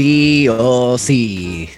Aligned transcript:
sí 0.00 0.48
o 0.48 0.96
sí. 0.96 1.68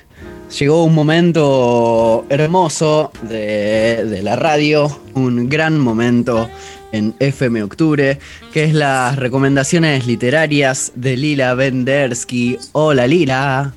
Llegó 0.56 0.84
un 0.84 0.94
momento 0.94 2.24
hermoso 2.28 3.10
de, 3.22 4.20
la 4.22 4.36
radio, 4.36 4.96
un 5.14 5.48
gran 5.48 5.76
momento 5.80 6.48
en 6.92 7.16
FM 7.18 7.64
Octubre, 7.64 8.20
que 8.52 8.62
es 8.62 8.74
las 8.74 9.16
recomendaciones 9.16 10.06
literarias 10.06 10.92
de 10.94 11.16
Lila 11.16 11.54
Vendersky. 11.54 12.58
Hola 12.70 13.08
Lila. 13.08 13.74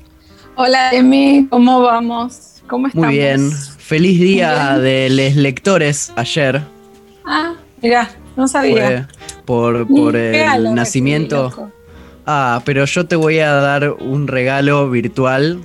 Hola 0.54 0.92
Emi, 0.92 1.48
¿cómo 1.50 1.80
vamos? 1.80 2.62
¿Cómo 2.68 2.86
estamos? 2.86 3.08
Muy 3.08 3.16
bien. 3.16 3.50
Feliz 3.50 4.20
día 4.20 4.78
de 4.78 5.08
los 5.10 5.34
lectores 5.34 6.12
ayer. 6.14 6.62
Ah, 7.24 7.54
mira, 7.82 8.10
no 8.36 8.46
sabía. 8.46 9.08
por, 9.44 10.14
el 10.14 10.72
nacimiento. 10.72 11.72
Ah, 12.26 12.60
pero 12.64 12.84
yo 12.84 13.06
te 13.06 13.14
voy 13.14 13.38
a 13.38 13.52
dar 13.52 13.90
un 13.92 14.26
regalo 14.26 14.90
virtual, 14.90 15.60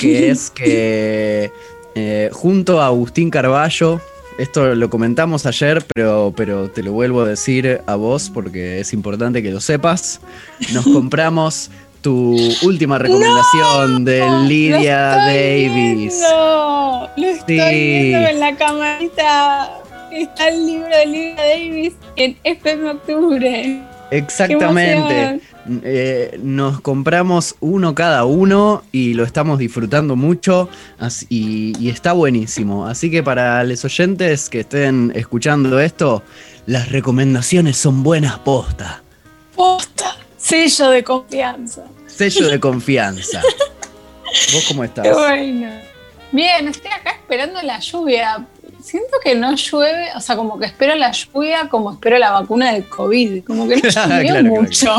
que 0.00 0.30
es 0.30 0.50
que 0.50 1.50
eh, 1.94 2.30
junto 2.32 2.82
a 2.82 2.86
Agustín 2.86 3.30
Carballo, 3.30 4.00
esto 4.38 4.74
lo 4.74 4.90
comentamos 4.90 5.46
ayer, 5.46 5.84
pero, 5.94 6.32
pero 6.36 6.70
te 6.70 6.82
lo 6.82 6.92
vuelvo 6.92 7.22
a 7.22 7.26
decir 7.26 7.80
a 7.86 7.94
vos 7.94 8.30
porque 8.32 8.80
es 8.80 8.92
importante 8.92 9.42
que 9.42 9.50
lo 9.50 9.60
sepas, 9.60 10.20
nos 10.72 10.84
compramos 10.92 11.70
tu 12.02 12.36
última 12.62 12.98
recomendación 12.98 14.04
de 14.04 14.28
Lidia 14.46 15.16
Davis. 15.16 16.20
Lo 17.16 17.26
estoy 17.26 17.56
viendo 17.56 18.28
en 18.28 18.40
la 18.40 18.56
camarita. 18.56 19.78
Está 20.10 20.48
el 20.48 20.66
libro 20.66 20.88
de 20.88 21.06
Lidia 21.06 21.36
Davis 21.36 21.94
en 22.16 22.36
FM 22.44 22.90
Octubre. 22.90 23.91
Exactamente. 24.12 25.40
Eh, 25.84 26.38
nos 26.42 26.80
compramos 26.82 27.56
uno 27.60 27.94
cada 27.94 28.26
uno 28.26 28.82
y 28.92 29.14
lo 29.14 29.24
estamos 29.24 29.58
disfrutando 29.58 30.16
mucho 30.16 30.68
y, 31.30 31.88
está 31.88 32.12
buenísimo. 32.12 32.86
Así 32.86 33.10
que 33.10 33.22
para 33.22 33.64
los 33.64 33.84
oyentes 33.84 34.50
que 34.50 34.60
estén 34.60 35.12
escuchando 35.14 35.80
esto, 35.80 36.22
las 36.66 36.92
recomendaciones 36.92 37.78
son 37.78 38.02
buenas 38.02 38.38
posta. 38.40 39.02
Posta, 39.56 40.16
sello 40.36 40.90
de 40.90 41.02
confianza. 41.02 41.84
Sello 42.06 42.48
de 42.48 42.60
confianza. 42.60 43.40
¿Vos 44.52 44.64
cómo 44.68 44.84
estás? 44.84 45.04
Qué 45.04 45.12
bueno. 45.14 45.70
Bien, 46.32 46.68
estoy 46.68 46.90
acá 46.90 47.12
esperando 47.12 47.62
la 47.62 47.78
lluvia. 47.78 48.46
Siento 48.82 49.16
que 49.22 49.34
no 49.34 49.54
llueve, 49.54 50.08
o 50.16 50.20
sea, 50.20 50.36
como 50.36 50.58
que 50.58 50.66
espero 50.66 50.94
la 50.96 51.12
lluvia 51.12 51.68
como 51.68 51.92
espero 51.92 52.18
la 52.18 52.32
vacuna 52.32 52.72
del 52.72 52.88
COVID. 52.88 53.44
Como 53.44 53.68
que 53.68 53.76
no 53.76 53.82
llueve 54.22 54.42
mucho. 54.42 54.90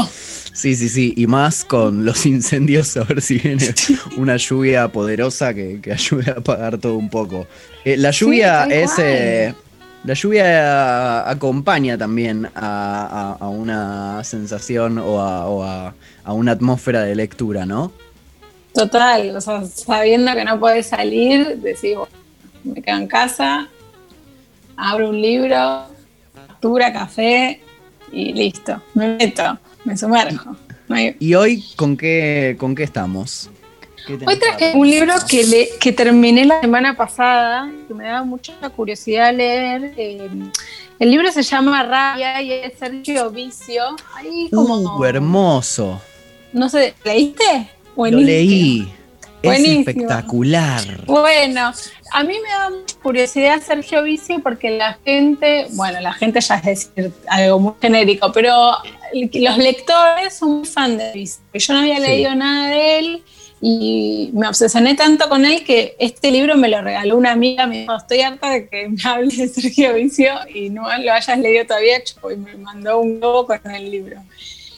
Sí, 0.53 0.75
sí, 0.75 0.87
sí. 0.87 1.13
Y 1.17 1.27
más 1.27 1.65
con 1.65 2.05
los 2.05 2.25
incendios, 2.27 2.95
a 2.95 3.03
ver 3.03 3.21
si 3.21 3.39
viene 3.39 3.73
una 4.17 4.37
lluvia 4.37 4.87
poderosa 4.87 5.53
que, 5.53 5.81
ayude 5.91 6.31
a 6.31 6.35
apagar 6.35 6.77
todo 6.77 6.95
un 6.95 7.09
poco. 7.09 7.47
Eh, 7.83 7.97
la 7.97 8.11
lluvia 8.11 8.65
es. 8.65 8.93
Eh, 8.99 9.53
la 10.03 10.15
lluvia 10.15 11.29
acompaña 11.29 11.97
también 11.97 12.49
a, 12.55 13.37
una 13.39 14.21
sensación 14.25 14.97
o, 14.97 15.21
a, 15.21 15.93
una 16.25 16.51
atmósfera 16.51 17.03
de 17.03 17.15
lectura, 17.15 17.65
¿no? 17.65 17.93
Total, 18.73 19.35
o 19.35 19.39
sea, 19.39 19.63
sabiendo 19.65 20.33
que 20.33 20.43
no 20.43 20.59
puedes 20.59 20.87
salir, 20.87 21.57
decís, 21.59 21.95
me 22.65 22.81
quedo 22.81 22.97
en 22.97 23.07
casa, 23.07 23.69
abro 24.77 25.09
un 25.09 25.21
libro, 25.21 25.85
lectura, 26.35 26.93
café 26.93 27.61
y 28.11 28.33
listo, 28.33 28.81
me 28.93 29.17
meto 29.17 29.57
me 29.85 29.97
sumerjo. 29.97 30.55
¿Y 31.19 31.33
hoy 31.33 31.63
con 31.75 31.97
qué, 31.97 32.55
con 32.59 32.75
qué 32.75 32.83
estamos? 32.83 33.49
hoy 34.07 34.37
traje 34.37 34.73
un 34.75 34.89
libro 34.89 35.13
que, 35.27 35.69
que 35.79 35.91
terminé 35.91 36.45
la 36.45 36.61
semana 36.61 36.95
pasada, 36.95 37.71
que 37.87 37.93
me 37.93 38.05
daba 38.05 38.23
mucha 38.23 38.53
curiosidad 38.69 39.33
leer. 39.33 39.93
Eh, 39.97 40.29
el 40.99 41.11
libro 41.11 41.31
se 41.31 41.41
llama 41.41 41.83
Rabia 41.83 42.41
y 42.41 42.51
es 42.51 42.73
Sergio 42.77 43.31
Vicio. 43.31 43.83
Ahí 44.15 44.49
como. 44.51 44.97
Uh, 44.97 45.05
hermoso. 45.05 46.01
No 46.51 46.69
sé, 46.69 46.93
¿leíste? 47.03 47.69
Lo 47.95 48.05
leí. 48.05 48.87
Es 49.43 49.59
espectacular. 49.59 51.05
Bueno, 51.05 51.73
a 52.13 52.23
mí 52.23 52.33
me 52.41 52.49
da 52.49 52.69
curiosidad 53.01 53.61
Sergio 53.61 54.01
Vicio 54.03 54.41
porque 54.41 54.71
la 54.71 54.97
gente, 55.05 55.67
bueno, 55.71 55.99
la 55.99 56.13
gente 56.13 56.39
ya 56.39 56.55
es 56.55 56.63
decir 56.63 57.11
algo 57.27 57.59
muy 57.59 57.73
genérico, 57.81 58.31
pero 58.31 58.77
los 59.13 59.57
lectores 59.57 60.33
son 60.33 60.59
muy 60.59 60.65
fan 60.65 60.97
de 60.97 61.11
Vicio. 61.11 61.43
Yo 61.53 61.73
no 61.73 61.79
había 61.81 61.99
leído 61.99 62.33
nada 62.35 62.69
de 62.69 62.99
él 62.99 63.23
y 63.65 64.29
me 64.33 64.47
obsesioné 64.47 64.93
tanto 64.95 65.29
con 65.29 65.45
él 65.45 65.63
que 65.63 65.95
este 65.97 66.31
libro 66.31 66.57
me 66.57 66.67
lo 66.67 66.81
regaló 66.81 67.17
una 67.17 67.31
amiga. 67.31 67.65
Me 67.65 67.79
dijo, 67.79 67.95
estoy 67.95 68.19
harta 68.19 68.49
de 68.49 68.67
que 68.67 68.89
me 68.89 69.01
hables 69.05 69.37
de 69.37 69.47
Sergio 69.47 69.93
Vicio 69.93 70.33
y 70.53 70.69
no 70.69 70.83
lo 70.97 71.13
hayas 71.13 71.39
leído 71.39 71.65
todavía. 71.65 71.97
Y 72.31 72.35
me 72.35 72.55
mandó 72.55 72.99
un 72.99 73.19
globo 73.19 73.47
con 73.47 73.71
el 73.71 73.89
libro. 73.89 74.21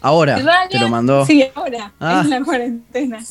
Ahora, 0.01 0.35
te 0.69 0.77
lo 0.77 0.87
mandó. 0.87 1.25
Sí, 1.25 1.43
ahora, 1.55 1.91
ah. 1.99 2.21
en 2.23 2.29
la 2.29 2.43
cuarentena. 2.43 3.25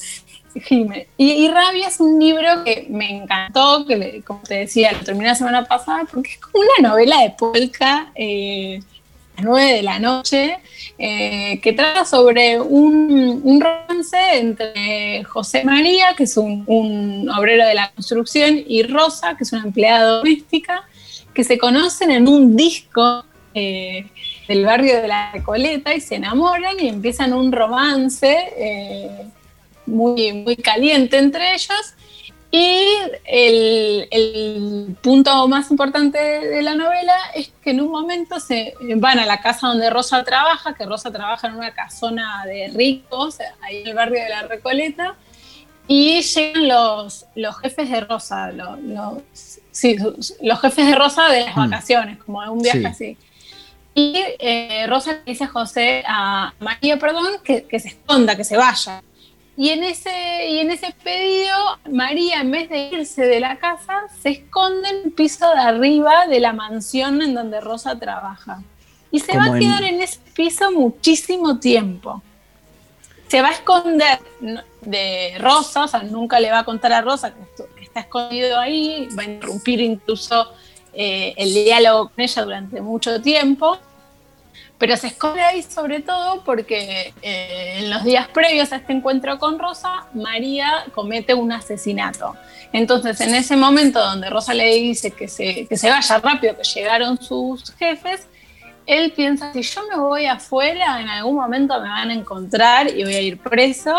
Y, 1.17 1.49
Rabia 1.49 1.89
es 1.89 1.99
un 1.99 2.19
libro 2.21 2.63
que 2.65 2.87
me 2.89 3.11
encantó, 3.11 3.85
que 3.87 4.23
como 4.25 4.41
te 4.41 4.55
decía, 4.55 4.93
lo 4.93 5.01
terminé 5.01 5.27
la 5.27 5.35
semana 5.35 5.65
pasada, 5.65 6.05
porque 6.11 6.31
es 6.31 6.39
como 6.39 6.63
una 6.79 6.91
novela 6.91 7.21
de 7.23 7.31
polka 7.31 8.13
eh, 8.15 8.81
a 9.37 9.43
las 9.43 9.45
9 9.45 9.73
de 9.73 9.83
la 9.83 9.99
noche, 9.99 10.59
eh, 10.97 11.61
que 11.61 11.73
trata 11.73 12.05
sobre 12.05 12.61
un, 12.61 13.61
romance 13.61 14.17
entre 14.35 15.25
José 15.25 15.65
María, 15.65 16.15
que 16.17 16.25
es 16.25 16.37
un, 16.37 17.29
obrero 17.37 17.67
de 17.67 17.75
la 17.75 17.91
construcción, 17.91 18.63
y 18.65 18.85
Rosa, 18.85 19.37
que 19.37 19.43
es 19.43 19.53
una 19.53 19.65
empleada 19.65 20.19
doméstica, 20.19 20.85
que 21.35 21.43
se 21.43 21.59
conocen 21.59 22.13
en 22.13 22.29
un 22.29 22.55
disco 22.55 23.25
eh, 23.55 24.07
del 24.47 24.65
barrio 24.65 25.01
de 25.01 25.09
la 25.09 25.33
Recoleta 25.33 25.95
y 25.95 26.01
se 26.01 26.17
enamoran 26.17 26.79
y 26.79 26.89
empiezan 26.89 27.33
un 27.33 27.51
romance 27.51 28.37
muy, 29.87 30.33
muy 30.33 30.57
caliente 30.57 31.19
entre 31.19 31.55
ellos. 31.55 31.95
Y 32.57 32.87
el, 33.25 34.97
punto 35.03 35.49
más 35.49 35.73
importante 35.73 36.19
de 36.19 36.63
la 36.63 36.77
novela 36.77 37.17
es 37.35 37.53
que 37.61 37.71
en 37.71 37.81
un 37.81 37.91
momento 37.91 38.39
se 38.39 38.75
van 38.95 39.19
a 39.19 39.27
la 39.27 39.41
casa 39.41 39.67
donde 39.67 39.91
Rosa 39.91 40.23
trabaja, 40.23 40.73
que 40.75 40.87
Rosa 40.87 41.11
trabaja 41.11 41.49
en 41.49 41.55
una 41.55 41.75
casona 41.75 42.45
de 42.47 42.69
ricos, 42.69 43.39
ahí 43.61 43.79
en 43.79 43.89
el 43.89 43.95
barrio 43.95 44.23
de 44.23 44.29
la 44.29 44.43
Recoleta, 44.43 45.17
y 45.89 46.23
llegan 46.23 46.69
los, 46.69 47.27
los 47.35 47.59
jefes 47.59 47.91
de 47.91 48.01
Rosa, 48.03 48.53
los, 48.53 48.81
los, 48.81 49.23
los 50.41 50.61
jefes 50.61 50.87
de 50.87 50.95
Rosa 50.95 51.29
de 51.31 51.47
las 51.47 51.57
mm. 51.57 51.71
vacaciones, 51.71 52.19
como 52.23 52.41
de 52.41 52.51
un 52.51 52.63
viaje 52.63 52.87
así. 52.87 53.19
Y 53.97 54.15
eh, 54.39 54.87
Rosa 54.89 55.13
le 55.13 55.23
dice 55.25 55.43
a 55.43 55.49
José, 55.49 56.05
a 56.07 56.55
María, 56.61 57.01
perdón, 57.01 57.27
que, 57.43 57.65
que 57.65 57.81
se 57.81 57.89
esconda, 57.89 58.37
que 58.37 58.45
se 58.45 58.57
vaya. 58.57 59.03
Y 59.57 59.69
en, 59.69 59.85
ese, 59.85 60.49
y 60.49 60.59
en 60.59 60.71
ese 60.73 60.93
pedido, 61.05 61.55
María, 61.89 62.41
en 62.41 62.51
vez 62.51 62.69
de 62.69 62.89
irse 62.89 63.25
de 63.25 63.39
la 63.39 63.57
casa, 63.57 64.03
se 64.21 64.31
esconde 64.31 64.89
en 64.89 64.97
el 65.05 65.13
piso 65.13 65.49
de 65.49 65.61
arriba 65.61 66.27
de 66.27 66.41
la 66.41 66.53
mansión 66.53 67.23
en 67.23 67.35
donde 67.35 67.61
Rosa 67.61 67.97
trabaja. 67.99 68.63
Y 69.13 69.21
se 69.21 69.37
va 69.37 69.45
a 69.45 69.59
quedar 69.59 69.85
en... 69.85 70.03
ese 70.03 70.19
piso 70.35 70.73
muchísimo 70.73 71.61
tiempo. 71.61 72.21
Se 73.29 73.41
va 73.41 73.49
a 73.49 73.53
esconder 73.53 74.19
de 74.81 75.39
Rosa, 75.39 75.85
o 75.85 75.89
sea, 75.89 76.03
nunca 76.03 76.41
le 76.41 76.51
va 76.51 76.61
a 76.61 76.65
contar 76.65 76.93
a 76.93 77.01
Rosa 77.01 77.33
que, 77.33 77.83
está 77.83 78.01
escondido 78.01 78.59
ahí, 78.59 79.09
va 79.17 79.23
a 79.23 79.27
interrumpir 79.27 79.81
incluso 79.81 80.53
eh, 80.93 81.33
el 81.37 81.55
diálogo 81.55 82.09
con 82.09 82.21
ella 82.21 82.43
durante 82.43 82.81
mucho 82.81 83.23
tiempo 83.23 83.79
pero 84.79 84.97
se 84.97 85.09
esconde 85.09 85.41
ahí 85.41 85.63
sobre 85.63 86.01
todo 86.01 86.43
porque 86.45 87.15
eh, 87.23 87.77
en 87.79 87.91
los 87.91 88.05
días 88.05 88.29
previos 88.29 88.73
a 88.73 88.77
este 88.77 88.93
encuentro 88.93 89.39
con 89.39 89.59
Rosa, 89.59 90.07
María 90.15 90.85
comete 90.95 91.35
un 91.35 91.53
asesinato. 91.53 92.35
Entonces, 92.73 93.21
en 93.21 93.35
ese 93.35 93.57
momento 93.57 94.01
donde 94.01 94.29
Rosa 94.31 94.53
le 94.53 94.75
dice 94.75 95.13
que 95.13 95.29
se, 95.29 95.67
que 95.67 95.77
se 95.77 95.89
vaya 95.89 96.19
rápido, 96.19 96.57
que 96.57 96.65
llegaron 96.65 97.21
sus 97.23 97.73
jefes, 97.75 98.27
él 98.87 99.13
piensa, 99.13 99.53
si 99.53 99.63
yo 99.63 99.81
me 99.89 99.97
voy 99.97 100.27
afuera, 100.27 101.01
en 101.01 101.09
algún 101.09 101.37
momento 101.37 101.81
me 101.81 101.89
van 101.89 102.11
a 102.11 102.15
encontrar 102.15 102.89
y 102.89 103.05
voy 103.05 103.15
a 103.15 103.21
ir 103.21 103.39
preso, 103.39 103.95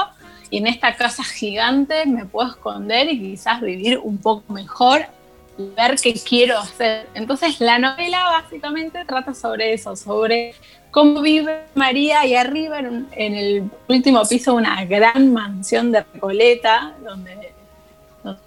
y 0.50 0.58
en 0.58 0.68
esta 0.68 0.96
casa 0.96 1.24
gigante 1.24 2.06
me 2.06 2.26
puedo 2.26 2.50
esconder 2.50 3.10
y 3.10 3.20
quizás 3.20 3.62
vivir 3.62 3.98
un 3.98 4.18
poco 4.18 4.54
mejor 4.54 5.08
ver 5.58 5.96
qué 6.02 6.14
quiero 6.14 6.58
hacer. 6.60 7.08
Entonces 7.14 7.60
la 7.60 7.80
novela 7.80 8.24
básicamente 8.42 9.06
trata 9.06 9.34
sobre 9.34 9.74
eso, 9.74 9.96
sobre 9.96 10.56
cómo 10.92 11.22
vive 11.22 11.64
María 11.76 12.22
ahí 12.22 12.36
arriba 12.36 12.80
en, 12.80 13.08
el 13.16 13.70
último 13.88 14.24
piso 14.26 14.52
de 14.52 14.58
una 14.58 14.86
gran 14.86 15.34
mansión 15.34 15.92
de 15.92 16.06
Recoleta, 16.14 16.94
donde, 17.04 17.54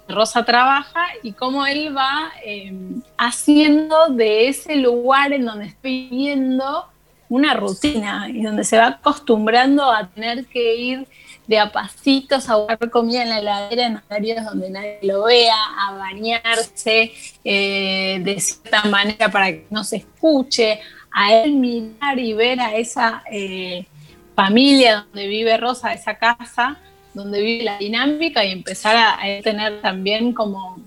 Rosa 0.09 0.43
trabaja, 0.43 1.05
y 1.23 1.31
cómo 1.31 1.65
él 1.65 1.95
va 1.95 2.31
em, 2.43 3.01
haciendo 3.17 4.09
de 4.09 4.49
ese 4.49 4.75
lugar 4.75 5.31
en 5.31 5.45
donde 5.45 5.67
estoy 5.67 6.09
viviendo 6.09 6.85
una 7.29 7.53
rutina 7.53 8.27
y 8.27 8.41
donde 8.41 8.63
se 8.63 8.77
va 8.77 8.87
acostumbrando 8.87 9.89
a 9.89 10.07
tener 10.07 10.45
que 10.47 10.75
ir 10.75 11.07
de 11.49 11.57
a 11.57 11.71
pasitos 11.71 12.47
a 12.47 12.57
buscar 12.57 12.91
comida 12.91 13.23
en 13.23 13.29
la 13.29 13.39
heladera 13.39 13.87
en 13.87 14.01
horarios 14.07 14.45
donde 14.45 14.69
nadie 14.69 14.99
lo 15.01 15.23
vea, 15.23 15.55
a 15.79 15.93
bañarse 15.93 17.11
eh, 17.43 18.19
de 18.23 18.39
cierta 18.39 18.83
manera 18.83 19.31
para 19.31 19.47
que 19.47 19.65
no 19.71 19.83
se 19.83 19.95
escuche, 19.95 20.79
a 21.11 21.33
él 21.33 21.53
mirar 21.53 22.19
y 22.19 22.33
ver 22.33 22.59
a 22.59 22.75
esa 22.75 23.23
eh, 23.31 23.87
familia 24.35 25.07
donde 25.07 25.27
vive 25.27 25.57
Rosa, 25.57 25.91
esa 25.91 26.19
casa 26.19 26.77
donde 27.15 27.41
vive 27.41 27.63
la 27.63 27.79
dinámica 27.79 28.45
y 28.45 28.51
empezar 28.51 28.95
a, 28.95 29.17
tener 29.41 29.81
también 29.81 30.33
como 30.33 30.77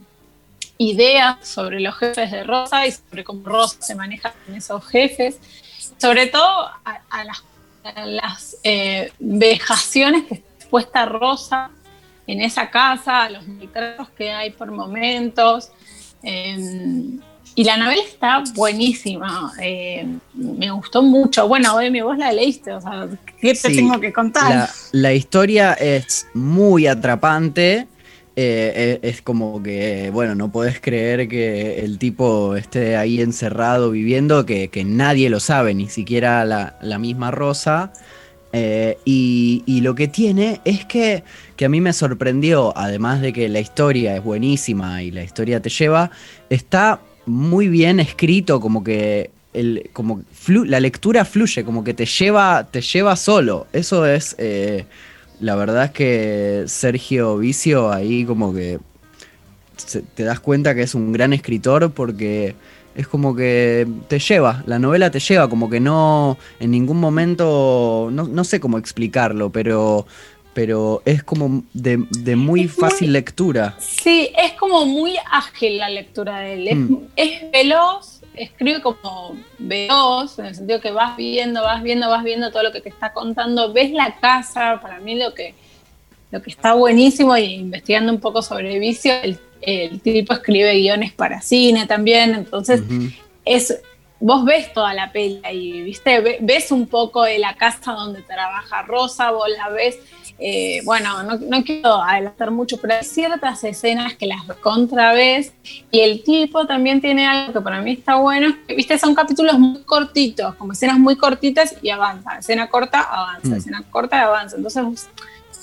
ideas 0.79 1.39
sobre 1.43 1.81
los 1.81 1.97
jefes 1.97 2.31
de 2.31 2.45
Rosa 2.45 2.87
y 2.87 2.93
sobre 2.93 3.25
cómo 3.25 3.45
Rosa 3.45 3.83
se 3.83 3.97
maneja 3.97 4.33
con 4.47 4.55
esos 4.55 4.87
jefes, 4.87 5.41
sobre 5.99 6.29
todo 6.29 6.71
a, 6.85 7.25
las, 8.07 8.57
eh, 8.63 9.11
vejaciones 9.19 10.29
que 10.29 10.52
puesta 10.73 11.05
Rosa 11.05 11.71
en 12.27 12.41
esa 12.41 12.71
casa, 12.71 13.25
a 13.25 13.31
los 13.31 13.47
maltratos 13.47 14.09
que 14.17 14.33
hay 14.33 14.51
por 14.53 14.71
momentos. 14.71 15.71
Em, 16.23 17.21
y 17.55 17.65
la 17.65 17.77
novela 17.77 18.03
está 18.03 18.43
buenísima, 18.55 19.53
eh, 19.61 20.07
me 20.33 20.71
gustó 20.71 21.03
mucho. 21.03 21.47
Bueno, 21.47 21.79
Emi, 21.79 22.01
vos 22.01 22.17
la 22.17 22.33
leíste, 22.33 22.73
o 22.73 22.81
sea, 22.81 23.07
¿qué 23.39 23.53
te 23.53 23.69
tengo 23.69 24.01
que 24.01 24.15
contar? 24.15 24.71
La, 24.93 25.13
historia 25.13 25.75
es 25.75 26.27
muy 26.33 26.87
atrapante. 26.87 27.87
Eh, 28.35 28.73
eh, 28.75 28.99
es 29.03 29.21
como 29.21 29.63
que, 29.63 30.09
bueno, 30.11 30.35
no 30.35 30.51
podés 30.51 30.81
creer 30.81 31.29
que 31.29 31.81
el 31.81 31.99
tipo 31.99 32.57
esté 32.57 32.97
ahí 32.97 33.21
encerrado 33.21 33.91
viviendo, 33.91 34.47
que, 34.47 34.71
nadie 34.87 35.29
lo 35.29 35.39
sabe, 35.39 35.75
ni 35.75 35.91
siquiera 35.91 36.47
la, 36.47 36.79
la 36.81 36.99
misma 36.99 37.31
Rosa. 37.31 37.93
Y, 38.53 39.63
y, 39.65 39.81
lo 39.81 39.95
que 39.95 40.09
tiene 40.09 40.61
es 40.65 40.85
que, 40.85 41.25
que, 41.57 41.65
a 41.65 41.69
mí 41.69 41.81
me 41.81 41.93
sorprendió, 41.93 42.77
además 42.77 43.23
de 43.23 43.33
que 43.33 43.49
la 43.49 43.61
historia 43.61 44.15
es 44.17 44.23
buenísima 44.23 45.03
y 45.03 45.11
la 45.11 45.25
historia 45.25 45.61
te 45.61 45.71
lleva, 45.71 46.11
está 46.51 47.01
muy 47.27 47.69
bien 47.69 48.01
escrito, 48.01 48.61
como 48.61 48.85
que 48.85 49.31
el, 49.53 49.91
como 49.93 50.23
la 50.47 50.81
lectura 50.81 51.25
fluye, 51.25 51.65
como 51.65 51.85
que 51.85 51.95
te 51.95 52.07
lleva, 52.07 52.69
te 52.71 52.81
lleva 52.81 53.17
solo. 53.17 53.67
Eso 53.73 54.07
es, 54.07 54.35
eh, 54.39 54.85
la 55.41 55.55
verdad 55.57 55.87
es 55.87 55.91
que 55.91 56.65
Sergio 56.67 57.39
Vicio 57.39 57.93
ahí 57.93 58.25
como 58.25 58.55
que 58.55 58.79
te 60.15 60.25
das 60.25 60.41
cuenta 60.41 60.75
que 60.75 60.83
es 60.83 60.95
un 60.95 61.13
gran 61.13 61.33
escritor 61.33 61.93
porque 61.93 62.55
es 62.95 63.09
como 63.09 63.35
que 63.35 63.87
te 64.09 64.19
lleva, 64.19 64.63
la 64.67 64.79
novela 64.79 65.11
te 65.11 65.21
lleva, 65.21 65.49
como 65.49 65.71
que 65.71 65.81
no, 65.81 66.37
en 66.61 66.71
ningún 66.71 66.99
momento, 67.01 68.09
no, 68.13 68.25
no 68.25 68.45
sé 68.45 68.61
cómo 68.61 68.79
explicarlo, 68.79 69.51
pero 69.51 70.07
pero 70.55 71.03
es 71.05 71.23
como 71.23 71.63
de, 71.73 71.97
muy 72.37 72.69
fácil 72.69 73.13
lectura. 73.13 73.75
Sí, 73.79 74.31
es 74.37 74.53
como 74.53 74.85
muy 74.85 75.17
ágil 75.31 75.79
la 75.79 75.89
lectura 75.89 76.41
de 76.41 76.55
él. 76.55 76.77
Mm. 76.77 76.97
Es, 77.17 77.51
veloz, 77.51 78.21
escribe 78.35 78.83
como 78.83 79.37
veloz, 79.59 80.39
en 80.39 80.47
el 80.47 80.55
sentido 80.55 80.81
que 80.81 80.91
vas 80.91 81.17
viendo, 81.17 81.63
vas 81.63 81.83
viendo, 81.83 82.09
vas 82.09 82.23
viendo 82.23 82.51
todo 82.51 82.65
lo 82.65 82.73
que 82.73 82.81
te 82.81 82.91
está 82.91 83.13
contando, 83.13 83.73
ves 83.73 83.93
la 83.93 84.17
casa, 84.21 84.79
para 84.83 85.01
mí 85.01 85.15
lo 85.15 85.33
que, 85.33 85.55
lo 86.31 86.43
que 86.43 86.51
está 86.51 86.75
buenísimo, 86.75 87.37
y 87.37 87.55
investigando 87.55 88.13
un 88.13 88.21
poco 88.21 88.43
sobre 88.43 88.79
vicio, 88.79 89.13
el, 89.23 89.39
tipo 90.03 90.33
escribe 90.33 90.75
guiones 90.75 91.13
para 91.13 91.41
cine 91.41 91.87
también, 91.87 92.35
entonces 92.35 92.83
es 93.45 93.81
vos 94.21 94.45
ves 94.45 94.73
toda 94.73 94.95
la 94.95 95.11
peli 95.11 95.41
y 95.53 95.83
viste, 95.83 96.39
ves 96.41 96.71
un 96.71 96.87
poco 96.87 97.25
de 97.25 97.39
la 97.39 97.57
casa 97.57 97.93
donde 97.93 98.23
trabaja 98.23 98.83
Rosa, 98.83 99.33
vos 99.33 99.49
la 99.57 99.69
ves 99.69 99.99
eh, 100.45 100.81
bueno, 100.85 101.23
no, 101.23 101.65
quiero 101.65 102.03
adelantar 102.03 102.51
mucho, 102.51 102.77
pero 102.79 102.95
hay 102.95 103.05
ciertas 103.05 103.63
escenas 103.63 104.15
que 104.15 104.27
las 104.27 104.43
contra 104.61 105.13
vez 105.13 105.53
y 105.91 106.01
el 106.01 106.25
tipo 106.25 106.67
también 106.67 107.01
tiene 107.01 107.27
algo 107.27 107.53
que 107.53 107.61
para 107.61 107.81
mí 107.81 107.93
está 107.93 108.17
bueno, 108.17 108.57
viste, 108.67 108.99
son 108.99 109.15
capítulos 109.15 109.57
muy 109.59 109.83
cortitos, 109.85 110.57
como 110.57 110.73
escenas 110.73 110.99
muy 110.99 111.17
cortitas 111.17 111.77
y 111.81 111.91
avanza, 111.91 112.39
escena 112.39 112.69
corta, 112.69 113.03
avanza, 113.03 113.51
mm. 113.51 113.55
escena 113.55 113.85
corta, 113.89 114.21
avanza, 114.23 114.57
entonces, 114.57 115.09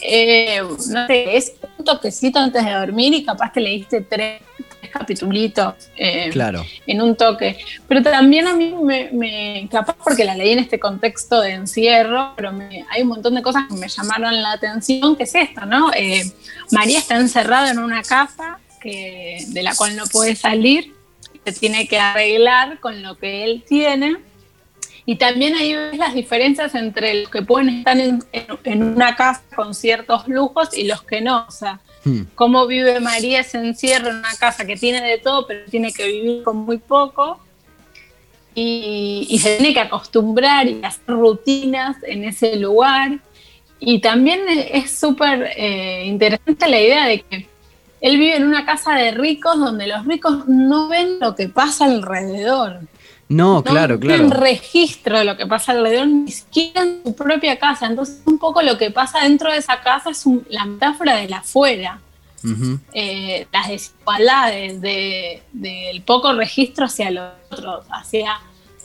eh, 0.01 0.61
no 0.61 1.07
sé, 1.07 1.37
es 1.37 1.53
un 1.77 1.85
toquecito 1.85 2.39
antes 2.39 2.63
de 2.63 2.71
dormir 2.71 3.13
y 3.13 3.23
capaz 3.23 3.53
te 3.53 3.59
leíste 3.59 4.01
tres 4.01 4.41
capitulitos 4.89 5.75
eh, 5.97 6.29
claro. 6.31 6.65
en 6.87 7.01
un 7.01 7.15
toque. 7.15 7.57
Pero 7.87 8.01
también 8.01 8.47
a 8.47 8.55
mí 8.55 8.73
me, 8.81 9.67
capaz 9.71 9.95
porque 10.03 10.25
la 10.25 10.35
leí 10.35 10.51
en 10.51 10.59
este 10.59 10.79
contexto 10.79 11.41
de 11.41 11.51
encierro, 11.51 12.33
pero 12.35 12.51
hay 12.89 13.01
un 13.01 13.07
montón 13.07 13.35
de 13.35 13.41
cosas 13.41 13.63
que 13.69 13.75
me 13.75 13.87
llamaron 13.87 14.41
la 14.41 14.53
atención, 14.53 15.15
que 15.15 15.23
es 15.23 15.35
esto, 15.35 15.65
¿no? 15.65 15.91
Eh, 15.93 16.23
María 16.71 16.99
está 16.99 17.17
encerrada 17.17 17.71
en 17.71 17.79
una 17.79 18.01
casa 18.01 18.59
que, 18.81 19.45
de 19.47 19.63
la 19.63 19.75
cual 19.75 19.95
no 19.95 20.05
puede 20.07 20.35
salir, 20.35 20.93
se 21.45 21.51
tiene 21.53 21.87
que 21.87 21.99
arreglar 21.99 22.79
con 22.79 23.01
lo 23.01 23.17
que 23.17 23.43
él 23.43 23.63
tiene. 23.67 24.17
Y 25.09 25.15
también 25.15 25.55
ahí 25.55 25.73
ves 25.73 25.97
las 25.97 26.13
diferencias 26.13 26.75
entre 26.75 27.21
los 27.21 27.29
que 27.29 27.41
pueden 27.41 27.69
estar 27.69 27.97
en, 27.97 28.23
en, 28.31 28.83
una 28.83 29.15
casa 29.15 29.41
con 29.55 29.73
ciertos 29.73 30.27
lujos 30.27 30.77
y 30.77 30.83
los 30.83 31.01
que 31.01 31.21
no. 31.21 31.45
O 31.47 31.51
sea, 31.51 31.79
Hmm. 32.03 32.21
Cómo 32.35 32.65
vive 32.65 32.99
María 32.99 33.43
se 33.43 33.57
encierra 33.57 34.09
en 34.09 34.17
una 34.17 34.35
casa 34.39 34.65
que 34.65 34.77
tiene 34.77 35.01
de 35.01 35.17
todo, 35.17 35.45
pero 35.45 35.65
tiene 35.69 35.91
que 35.91 36.07
vivir 36.07 36.43
con 36.43 36.57
muy 36.57 36.77
poco. 36.77 37.39
Y, 38.55 39.39
se 39.41 39.55
tiene 39.55 39.73
que 39.73 39.79
acostumbrar 39.79 40.67
y 40.67 40.83
hacer 40.83 41.03
rutinas 41.07 41.95
en 42.03 42.25
ese 42.25 42.57
lugar. 42.57 43.19
Y 43.79 43.99
también 43.99 44.41
es 44.49 44.91
súper 44.97 45.53
eh, 45.55 46.03
interesante 46.05 46.67
la 46.67 46.81
idea 46.81 47.05
de 47.05 47.21
que 47.21 47.47
él 48.01 48.17
vive 48.17 48.35
en 48.35 48.43
una 48.43 48.65
casa 48.65 48.95
de 48.95 49.11
ricos 49.11 49.57
donde 49.57 49.87
los 49.87 50.05
ricos 50.05 50.47
no 50.47 50.89
ven 50.89 51.19
lo 51.19 51.35
que 51.35 51.47
pasa 51.47 51.85
alrededor. 51.85 52.81
No, 53.29 53.63
claro, 53.63 53.99
claro. 53.99 54.23
No 54.23 54.29
registro 54.31 55.19
de 55.19 55.23
lo 55.23 55.37
que 55.37 55.45
pasa 55.45 55.71
alrededor, 55.71 56.07
ni 56.07 56.31
siquiera 56.31 56.81
en 56.81 57.01
su 57.05 57.15
propia 57.15 57.59
casa. 57.59 57.85
Entonces, 57.85 58.21
un 58.25 58.39
poco 58.39 58.63
lo 58.63 58.75
que 58.79 58.89
pasa 58.89 59.19
dentro 59.19 59.51
de 59.51 59.59
esa 59.59 59.81
casa 59.81 60.09
es 60.09 60.25
la 60.49 60.65
metáfora 60.65 61.15
del 61.15 61.31
afuera. 61.33 62.01
Eh, 62.93 63.45
las 63.51 63.67
desigualdades 63.67 64.81
del 64.81 66.01
poco 66.03 66.33
registro 66.33 66.85
hacia 66.85 67.11
los 67.11 67.33
otros, 67.51 67.85
hacia 67.91 68.39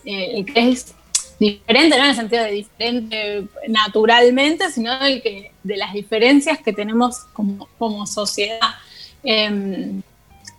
eh, 0.05 0.33
el 0.35 0.45
que 0.45 0.71
es 0.73 0.95
diferente, 1.39 1.97
no 1.97 2.05
en 2.05 2.11
el 2.11 2.17
sentido 2.17 2.45
de 2.45 2.51
diferente 2.51 3.47
naturalmente, 3.69 4.71
sino 4.71 4.99
del 4.99 5.23
que, 5.23 5.53
de 5.63 5.77
las 5.77 5.95
diferencias 5.95 6.59
que 6.59 6.73
tenemos 6.73 7.21
como, 7.33 7.67
como 7.79 8.07
sociedad. 8.07 8.75
Em, 9.23 10.03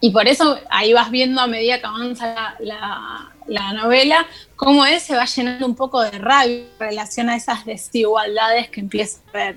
y 0.02 0.12
por 0.12 0.28
eso 0.28 0.60
ahí 0.70 0.94
vas 0.94 1.10
viendo 1.12 1.42
a 1.42 1.48
medida 1.48 1.80
que 1.80 1.86
avanza 1.86 2.56
la, 2.60 3.32
la 3.48 3.74
novela, 3.74 4.26
cómo 4.56 4.86
él 4.86 5.00
se 5.00 5.16
va 5.16 5.26
llenando 5.26 5.66
un 5.66 5.76
poco 5.76 6.02
de 6.02 6.12
rabia 6.12 6.58
en 6.58 6.80
relación 6.80 7.30
a 7.30 7.36
esas 7.36 7.66
desigualdades 7.66 8.70
que 8.70 8.82
empieza 8.82 9.20
a 9.30 9.32
ver. 9.32 9.56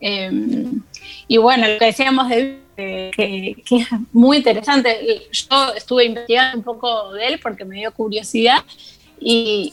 Em, 0.00 0.82
y 1.26 1.36
bueno, 1.38 1.66
lo 1.66 1.78
que 1.78 1.86
decíamos 1.86 2.28
de 2.28 2.60
que, 2.76 3.56
es 3.70 3.88
muy 4.12 4.38
interesante. 4.38 5.22
Yo 5.32 5.74
estuve 5.74 6.04
investigando 6.04 6.58
un 6.58 6.64
poco 6.64 7.12
de 7.12 7.26
él 7.28 7.40
porque 7.42 7.64
me 7.64 7.76
dio 7.76 7.92
curiosidad 7.92 8.64
y, 9.18 9.72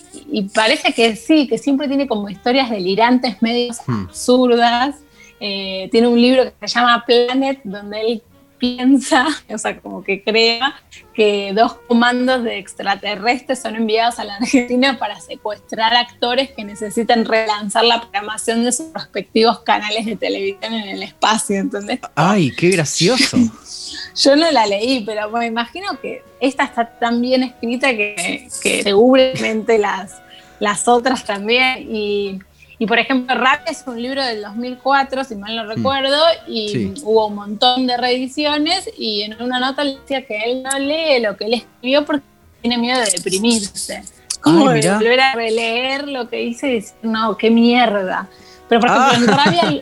parece 0.54 0.94
que 0.94 1.16
sí, 1.16 1.48
que 1.48 1.58
siempre 1.58 1.88
tiene 1.88 2.08
como 2.08 2.30
historias 2.30 2.70
delirantes, 2.70 3.42
medios 3.42 3.78
hmm. 3.86 4.06
absurdas. 4.06 4.96
Eh, 5.40 5.90
tiene 5.92 6.08
un 6.08 6.22
libro 6.22 6.46
que 6.46 6.68
se 6.68 6.80
llama 6.80 7.04
Planet, 7.06 7.60
donde 7.66 8.00
él 8.00 8.24
piensa, 8.64 9.28
o 9.50 9.58
sea, 9.58 9.78
como 9.82 10.02
que 10.06 10.24
crea 10.24 10.82
que 11.14 11.52
dos 11.54 11.74
comandos 11.86 12.46
de 12.46 12.60
extraterrestres 12.60 13.62
son 13.62 13.76
enviados 13.76 14.20
a 14.20 14.24
la 14.24 14.38
Argentina 14.38 14.98
para 14.98 15.20
secuestrar 15.20 15.94
actores 15.94 16.52
que 16.52 16.64
necesitan 16.64 17.26
relanzar 17.26 17.84
la 17.84 18.00
programación 18.00 18.64
de 18.64 18.72
sus 18.72 18.94
respectivos 18.94 19.60
canales 19.60 20.06
de 20.06 20.16
televisión 20.16 20.74
en 20.74 20.88
el 20.88 21.04
espacio, 21.04 21.58
¿entendés? 21.58 22.00
¡Ay, 22.16 22.52
qué 22.52 22.70
gracioso! 22.70 23.38
Yo 24.16 24.36
no 24.38 24.50
la 24.50 24.66
leí, 24.66 25.04
pero 25.06 25.30
me 25.30 25.46
imagino 25.46 26.00
que 26.02 26.24
esta 26.40 26.64
está 26.64 26.86
tan 26.86 27.20
bien 27.20 27.44
escrita 27.44 27.90
que, 27.90 28.48
que 28.62 28.84
seguramente 28.84 29.78
las, 29.78 30.22
las 30.60 30.88
otras 30.88 31.26
también. 31.26 31.86
Y 31.94 32.40
y 32.84 32.86
por 32.86 33.00
ejemplo, 33.00 33.34
Rap 33.34 33.62
es 33.68 33.86
un 33.88 34.02
libro 34.02 34.22
del 34.22 34.42
2004, 34.42 35.24
si 35.24 35.36
mal 35.38 35.56
no 35.56 35.64
mm. 35.64 35.68
recuerdo, 35.70 36.22
y 36.50 36.94
hubo 37.04 37.28
un 37.28 37.36
montón 37.36 37.88
de 37.88 37.96
reediciones 37.96 38.90
y 38.98 39.22
en 39.22 39.42
una 39.42 39.58
nota 39.58 39.86
le 39.86 39.96
decía 39.96 40.26
que 40.26 40.38
él 40.44 40.62
no 40.64 40.78
lee 40.80 41.22
lo 41.22 41.38
que 41.38 41.46
él 41.46 41.54
escribió 41.54 42.04
porque 42.04 42.26
tiene 42.60 42.78
miedo 42.78 43.00
de 43.00 43.10
deprimirse. 43.10 44.04
Como 44.42 44.66
volver 44.66 45.22
a 45.22 45.34
releer 45.34 46.10
lo 46.10 46.28
que 46.28 46.44
hice 46.44 46.68
y 46.68 46.74
decir, 46.74 46.96
no, 47.04 47.38
qué 47.38 47.50
mierda. 47.50 48.28
Pero 48.68 48.82
por 48.82 48.90
ejemplo, 48.90 49.28
en 49.28 49.30
ah. 49.30 49.44
Rabia, 49.46 49.82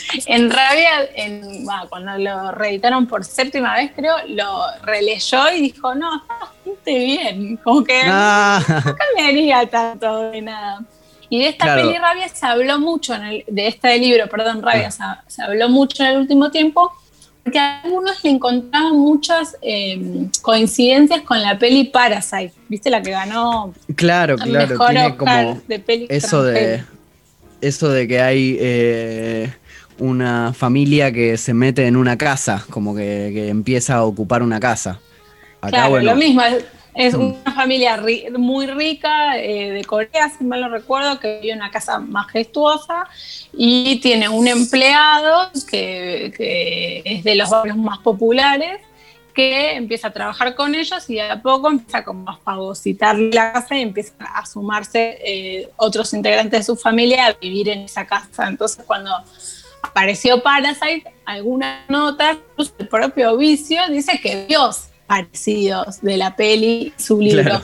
en 0.26 0.50
Rabia 0.50 0.90
en, 1.16 1.66
cuando 1.90 2.16
lo 2.16 2.52
reeditaron 2.52 3.06
por 3.06 3.26
séptima 3.26 3.74
vez, 3.74 3.92
creo, 3.94 4.16
lo 4.28 4.62
releyó 4.84 5.50
y 5.50 5.60
dijo, 5.60 5.94
no, 5.94 6.16
está 6.22 6.38
bastante 6.40 6.98
bien. 6.98 7.58
Como 7.58 7.84
que 7.84 8.00
ah. 8.06 8.64
no 8.86 8.96
cambiaría 8.96 9.68
tanto 9.68 10.30
de 10.30 10.40
nada. 10.40 10.80
Y 11.30 11.40
de 11.40 11.48
esta 11.48 11.74
peli 11.74 11.96
Rabia 11.98 12.28
se 12.28 12.46
habló 12.46 12.78
mucho, 12.78 13.14
en 13.14 13.22
el, 13.22 13.44
de 13.46 13.68
este 13.68 13.98
libro, 13.98 14.28
perdón, 14.28 14.62
Rabia, 14.62 14.90
se, 14.90 15.42
habló 15.42 15.68
mucho 15.68 16.02
en 16.02 16.10
el 16.10 16.16
último 16.18 16.50
tiempo, 16.50 16.92
porque 17.44 17.58
a 17.58 17.82
algunos 17.82 18.22
le 18.24 18.30
encontraban 18.30 18.96
muchas 18.96 19.56
em, 19.60 20.30
coincidencias 20.42 21.22
con 21.22 21.40
la 21.42 21.58
peli 21.58 21.84
Parasite, 21.84 22.52
¿viste? 22.68 22.90
La 22.90 23.02
que 23.02 23.10
ganó 23.10 23.74
claro, 23.94 24.36
claro, 24.36 24.68
mejor 24.68 24.90
tiene 24.90 25.16
como 25.16 25.62
de 25.66 25.78
peli 25.78 26.06
eso 26.08 26.42
de 26.42 26.82
Eso 27.60 27.90
de 27.90 28.08
que 28.08 28.20
hay 28.20 28.56
eh, 28.60 29.52
una 29.98 30.52
familia 30.54 31.12
que 31.12 31.36
se 31.36 31.52
mete 31.52 31.86
en 31.86 31.96
una 31.96 32.16
casa, 32.16 32.64
como 32.70 32.94
que, 32.94 33.48
empieza 33.48 33.96
a 33.96 34.04
ocupar 34.04 34.42
una 34.42 34.60
casa. 34.60 35.00
claro, 35.60 36.00
lo 36.00 36.16
mismo, 36.16 36.42
es 36.98 37.16
mm. 37.16 37.20
una 37.20 37.54
familia 37.54 38.02
muy 38.36 38.66
rica 38.66 39.38
eh, 39.38 39.70
de 39.70 39.84
Corea, 39.84 40.30
si 40.36 40.42
mal 40.42 40.60
no 40.60 40.68
recuerdo, 40.68 41.20
que 41.20 41.38
vive 41.40 41.52
en 41.52 41.58
una 41.58 41.70
casa 41.70 42.00
majestuosa 42.00 43.06
y 43.52 44.00
tiene 44.00 44.28
un 44.28 44.48
empleado 44.48 45.52
que, 45.70 47.02
es 47.04 47.22
de 47.22 47.34
los 47.36 47.50
barrios 47.50 47.76
más 47.76 47.98
populares 47.98 48.80
que 49.32 49.76
empieza 49.76 50.08
a 50.08 50.12
trabajar 50.12 50.56
con 50.56 50.74
ellos 50.74 51.08
y 51.08 51.14
de 51.14 51.22
a 51.22 51.40
poco 51.40 51.70
empieza 51.70 52.04
como 52.04 52.28
a 52.28 52.36
fagocitar 52.38 53.16
la 53.16 53.52
casa 53.52 53.78
y 53.78 53.82
empieza 53.82 54.14
a 54.34 54.44
sumarse 54.44 55.18
eh, 55.24 55.68
otros 55.76 56.12
integrantes 56.14 56.58
de 56.58 56.64
su 56.64 56.74
familia 56.74 57.26
a 57.26 57.32
vivir 57.34 57.68
en 57.68 57.82
esa 57.82 58.04
casa. 58.06 58.48
Entonces 58.48 58.84
cuando 58.84 59.12
apareció 59.82 60.42
Parasite, 60.42 61.04
algunas 61.24 61.88
notas, 61.88 62.38
el 62.78 62.88
propio 62.88 63.36
Vicio 63.36 63.86
dice 63.88 64.18
que 64.20 64.46
Dios 64.46 64.88
parecidos 65.08 66.00
de 66.02 66.18
la 66.18 66.36
peli, 66.36 66.92
su 66.96 67.20
libro. 67.20 67.60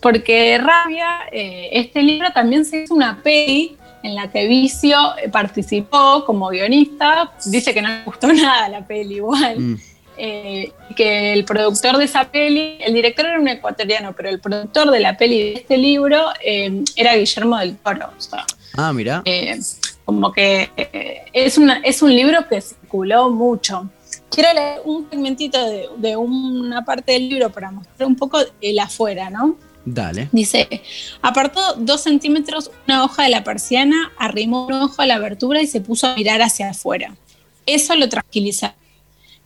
porque 0.00 0.58
Rabia, 0.58 1.20
eh, 1.32 1.70
este 1.72 2.02
libro 2.02 2.30
también 2.32 2.64
se 2.64 2.82
hizo 2.82 2.94
una 2.94 3.20
peli 3.22 3.76
en 4.02 4.14
la 4.14 4.30
que 4.30 4.46
Vicio 4.46 4.96
eh, 5.16 5.28
participó 5.28 6.24
como 6.24 6.48
guionista. 6.48 7.32
Dice 7.46 7.74
que 7.74 7.82
no 7.82 7.88
le 7.88 8.04
gustó 8.04 8.28
nada 8.32 8.68
la 8.68 8.86
peli 8.86 9.16
igual. 9.16 9.58
Mm. 9.58 9.76
Eh, 10.18 10.72
que 10.94 11.32
el 11.32 11.44
productor 11.44 11.98
de 11.98 12.04
esa 12.04 12.24
peli, 12.30 12.76
el 12.80 12.94
director 12.94 13.26
era 13.26 13.38
un 13.38 13.48
ecuatoriano, 13.48 14.14
pero 14.14 14.28
el 14.28 14.40
productor 14.40 14.90
de 14.90 15.00
la 15.00 15.16
peli 15.16 15.38
de 15.42 15.52
este 15.54 15.76
libro 15.76 16.28
era 16.42 17.16
Guillermo 17.16 17.58
del 17.58 17.76
Toro. 17.76 18.10
ah, 18.78 18.92
mira. 18.94 19.22
como 20.04 20.32
que 20.32 20.70
es, 21.34 21.58
una, 21.58 21.78
es 21.78 22.00
un 22.00 22.14
libro 22.14 22.46
que 22.48 22.60
circuló 22.60 23.28
mucho. 23.30 23.90
Quiero 24.30 24.52
leer 24.52 24.80
un 24.84 25.08
segmentito 25.08 25.58
de, 25.96 26.16
una 26.16 26.84
parte 26.84 27.12
del 27.12 27.28
libro 27.28 27.50
para 27.50 27.70
mostrar 27.70 28.06
un 28.06 28.16
poco 28.16 28.38
el 28.60 28.78
afuera, 28.78 29.30
¿no? 29.30 29.56
Dale. 29.84 30.28
Dice, 30.32 30.82
apartó 31.22 31.74
dos 31.76 32.02
centímetros 32.02 32.70
una 32.86 33.04
hoja 33.04 33.22
de 33.22 33.28
la 33.28 33.44
persiana, 33.44 34.12
arrimó 34.18 34.66
un 34.66 34.72
ojo 34.72 35.00
a 35.00 35.06
la 35.06 35.14
abertura 35.14 35.62
y 35.62 35.66
se 35.66 35.80
puso 35.80 36.08
a 36.08 36.16
mirar 36.16 36.42
hacia 36.42 36.70
afuera. 36.70 37.14
Eso 37.66 37.94
lo 37.94 38.08
tranquilizaba. 38.08 38.74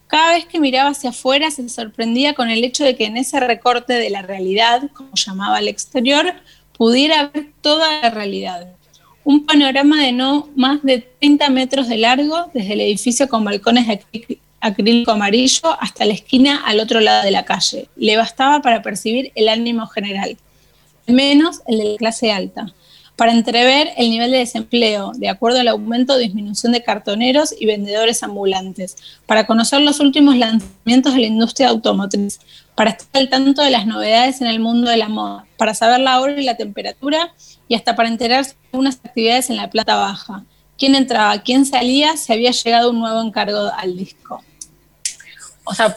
Cada 0.06 0.32
vez 0.32 0.46
que 0.46 0.58
miraba 0.58 0.90
hacia 0.90 1.10
afuera 1.10 1.50
se 1.52 1.68
sorprendía 1.68 2.34
con 2.34 2.50
el 2.50 2.64
hecho 2.64 2.82
de 2.82 2.96
que 2.96 3.04
en 3.04 3.16
ese 3.16 3.38
recorte 3.38 3.92
de 3.92 4.10
la 4.10 4.22
realidad, 4.22 4.90
como 4.92 5.10
llamaba 5.14 5.60
el 5.60 5.68
exterior, 5.68 6.34
pudiera 6.76 7.28
ver 7.28 7.52
toda 7.60 8.00
la 8.00 8.10
realidad. 8.10 8.74
Un 9.22 9.46
panorama 9.46 10.02
de 10.02 10.12
no 10.12 10.48
más 10.56 10.82
de 10.82 10.98
30 11.20 11.50
metros 11.50 11.88
de 11.88 11.98
largo 11.98 12.50
desde 12.54 12.72
el 12.72 12.80
edificio 12.80 13.28
con 13.28 13.44
balcones 13.44 13.86
de 13.86 14.40
acrílico 14.60 15.12
amarillo 15.12 15.76
hasta 15.80 16.04
la 16.04 16.12
esquina 16.12 16.62
al 16.64 16.80
otro 16.80 17.00
lado 17.00 17.24
de 17.24 17.30
la 17.30 17.44
calle. 17.44 17.88
Le 17.96 18.16
bastaba 18.16 18.60
para 18.60 18.82
percibir 18.82 19.32
el 19.34 19.48
ánimo 19.48 19.86
general, 19.86 20.36
menos 21.06 21.62
el 21.66 21.78
de 21.78 21.84
la 21.84 21.96
clase 21.96 22.30
alta, 22.30 22.72
para 23.16 23.32
entrever 23.32 23.90
el 23.96 24.10
nivel 24.10 24.30
de 24.30 24.38
desempleo, 24.38 25.12
de 25.14 25.28
acuerdo 25.28 25.60
al 25.60 25.68
aumento 25.68 26.14
o 26.14 26.16
disminución 26.16 26.72
de 26.72 26.82
cartoneros 26.82 27.54
y 27.58 27.66
vendedores 27.66 28.22
ambulantes, 28.22 28.96
para 29.26 29.46
conocer 29.46 29.80
los 29.82 30.00
últimos 30.00 30.36
lanzamientos 30.36 31.14
de 31.14 31.20
la 31.20 31.26
industria 31.26 31.68
automotriz, 31.68 32.40
para 32.74 32.90
estar 32.90 33.20
al 33.20 33.28
tanto 33.28 33.62
de 33.62 33.70
las 33.70 33.86
novedades 33.86 34.40
en 34.40 34.46
el 34.46 34.60
mundo 34.60 34.90
de 34.90 34.96
la 34.96 35.08
moda, 35.08 35.44
para 35.58 35.74
saber 35.74 36.00
la 36.00 36.20
hora 36.20 36.40
y 36.40 36.44
la 36.44 36.56
temperatura 36.56 37.34
y 37.68 37.74
hasta 37.74 37.94
para 37.94 38.08
enterarse 38.08 38.52
de 38.52 38.58
algunas 38.72 38.96
actividades 39.04 39.50
en 39.50 39.56
la 39.56 39.68
planta 39.68 39.96
baja. 39.96 40.44
Quién 40.78 40.94
entraba, 40.94 41.42
quién 41.42 41.66
salía, 41.66 42.16
si 42.16 42.32
había 42.32 42.52
llegado 42.52 42.90
un 42.90 43.00
nuevo 43.00 43.20
encargo 43.20 43.70
al 43.76 43.98
disco 43.98 44.42
o 45.70 45.74
sea, 45.74 45.96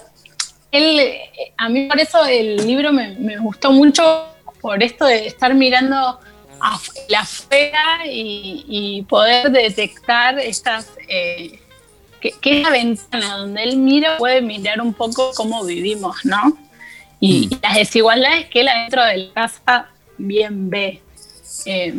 él, 0.71 1.17
a 1.57 1.67
mí 1.69 1.87
por 1.87 1.99
eso 1.99 2.23
el 2.25 2.57
libro 2.67 2.93
me, 2.93 3.37
gustó 3.37 3.71
mucho 3.71 4.27
por 4.61 4.81
esto 4.83 5.05
de 5.05 5.27
estar 5.27 5.53
mirando 5.53 6.19
a 6.61 6.79
la 7.09 7.19
afuera 7.19 8.01
y, 8.05 9.03
poder 9.09 9.51
detectar 9.51 10.39
estas, 10.39 10.91
eh, 11.09 11.59
que, 12.21 12.33
es 12.43 12.63
la 12.63 12.69
ventana 12.69 13.37
donde 13.37 13.63
él 13.63 13.77
mira, 13.77 14.17
puede 14.17 14.41
mirar 14.41 14.79
un 14.79 14.93
poco 14.93 15.31
cómo 15.35 15.63
vivimos, 15.65 16.23
¿no? 16.23 16.57
Y, 17.19 17.47
mm. 17.47 17.59
las 17.61 17.75
desigualdades 17.75 18.45
que 18.49 18.61
él 18.61 18.67
adentro 18.67 19.03
de 19.03 19.17
la 19.17 19.33
casa 19.33 19.89
bien 20.17 20.69
ve. 20.69 21.01
Eh, 21.65 21.93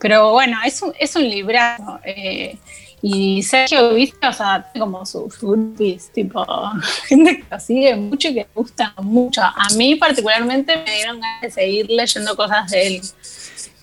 pero 0.00 0.32
bueno, 0.32 0.58
es 0.64 0.80
un, 0.82 0.92
es 0.98 1.16
un 1.16 1.28
librazo. 1.28 1.98
Eh, 2.04 2.56
y 3.04 3.42
Sergio 3.42 3.94
viste, 3.94 4.24
o 4.24 4.32
sea, 4.32 4.70
como 4.78 5.04
sus 5.04 5.36
groupies, 5.40 6.10
tipo, 6.12 6.46
gente 7.08 7.38
que 7.38 7.44
lo 7.50 7.58
sigue 7.58 7.96
mucho 7.96 8.28
y 8.28 8.34
que 8.34 8.40
le 8.40 8.48
gusta 8.54 8.94
mucho. 9.02 9.42
A 9.42 9.66
mí 9.76 9.96
particularmente 9.96 10.76
me 10.76 10.94
dieron 10.94 11.20
ganas 11.20 11.42
de 11.42 11.50
seguir 11.50 11.86
leyendo 11.90 12.36
cosas 12.36 12.70
de 12.70 12.86
él. 12.86 13.00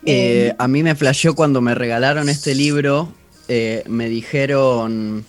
Eh, 0.05 0.47
eh, 0.47 0.55
a 0.57 0.69
mí 0.69 0.83
me 0.83 0.95
flasheó 0.95 1.35
cuando 1.35 1.59
me 1.59 1.75
regalaron 1.75 2.29
este 2.29 2.55
libro, 2.55 3.11
eh, 3.49 3.83
me 3.87 4.07
dijeron, 4.07 5.25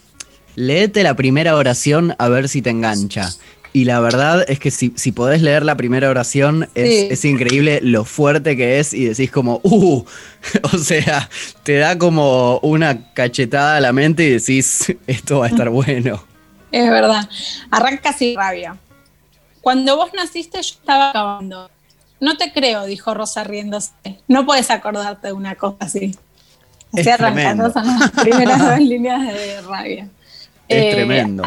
léete 0.54 1.02
la 1.02 1.14
primera 1.14 1.56
oración 1.56 2.14
a 2.18 2.28
ver 2.28 2.48
si 2.48 2.62
te 2.62 2.70
engancha. 2.70 3.30
Y 3.72 3.84
la 3.84 4.00
verdad 4.00 4.44
es 4.48 4.58
que 4.58 4.72
si, 4.72 4.92
si 4.96 5.12
podés 5.12 5.42
leer 5.42 5.64
la 5.64 5.76
primera 5.76 6.10
oración, 6.10 6.68
es, 6.74 7.24
increíble 7.24 7.80
lo 7.82 8.04
fuerte 8.04 8.56
que 8.56 8.80
es 8.80 8.92
y 8.92 9.04
decís 9.04 9.30
como, 9.30 9.60
uh, 9.62 10.04
o 10.72 10.78
sea, 10.78 11.28
te 11.62 11.76
da 11.76 11.96
como 11.96 12.58
una 12.58 13.12
cachetada 13.14 13.76
a 13.76 13.80
la 13.80 13.92
mente 13.92 14.24
y 14.24 14.30
decís, 14.30 14.94
esto 15.06 15.38
va 15.38 15.46
a 15.46 15.48
estar 15.48 15.70
bueno. 15.70 16.24
Es 16.72 16.90
verdad. 16.90 17.28
Arranca 17.70 18.10
así 18.10 18.34
rabia. 18.34 18.76
Cuando 19.60 19.96
vos 19.96 20.10
naciste 20.14 20.60
yo 20.62 20.74
estaba 20.74 21.10
acabando. 21.10 21.70
No 22.18 22.36
te 22.36 22.52
creo, 22.52 22.84
dijo 22.86 23.14
Rosa 23.14 23.44
riéndose. 23.44 23.92
No 24.26 24.44
puedes 24.46 24.70
acordarte 24.70 25.28
de 25.28 25.32
una 25.32 25.54
cosa 25.54 25.76
así. 25.80 26.14
Así 26.92 27.08
arrancando 27.08 27.72
son 27.72 27.86
las 27.86 28.10
primeras 28.10 28.58
dos 28.68 28.78
líneas 28.80 29.32
de 29.32 29.60
rabia. 29.62 30.08
Es 30.68 30.84
eh, 30.84 30.94
tremendo. 30.94 31.44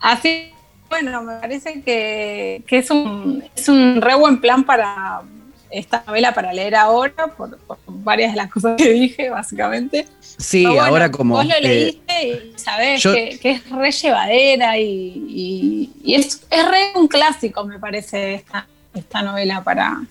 Así 0.00 0.52
bueno, 0.90 1.22
me 1.22 1.36
parece 1.40 1.82
que, 1.82 2.62
es, 2.68 2.90
un, 2.90 3.44
es 3.54 3.68
un 3.68 4.02
re 4.02 4.16
buen 4.16 4.40
plan 4.40 4.64
para 4.64 5.22
esta 5.70 6.02
novela 6.04 6.34
para 6.34 6.52
leer 6.52 6.74
ahora, 6.74 7.28
por, 7.28 7.58
varias 7.86 8.32
de 8.32 8.36
las 8.36 8.50
cosas 8.50 8.76
que 8.76 8.90
dije, 8.90 9.30
básicamente. 9.30 10.06
Sí, 10.20 10.66
ahora 10.66 11.10
como... 11.10 11.36
Vos 11.36 11.46
lo 11.46 11.54
eh, 11.54 11.62
leíste 11.62 12.28
y 12.28 12.58
sabés 12.58 13.02
que, 13.02 13.38
es 13.42 13.70
re 13.70 13.92
llevadera 13.92 14.78
y, 14.78 15.92
es, 16.04 16.42
re 16.50 16.90
un 16.96 17.06
clásico, 17.06 17.64
me 17.64 17.78
parece, 17.78 18.34
esta, 18.34 18.66
esta 18.92 19.22
novela 19.22 19.62
para, 19.62 20.02